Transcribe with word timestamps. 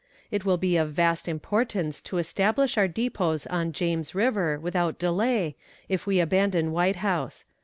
It 0.31 0.45
will 0.45 0.57
be 0.57 0.77
of 0.77 0.93
vast 0.93 1.27
importance 1.27 2.01
to 2.01 2.17
establish 2.17 2.75
our 2.75 2.87
depots 2.87 3.45
on 3.45 3.71
James 3.71 4.15
River, 4.15 4.59
without 4.59 4.97
delay, 4.97 5.55
if 5.89 6.07
we 6.07 6.19
abandon 6.19 6.71
White 6.71 6.95
House. 7.05 7.45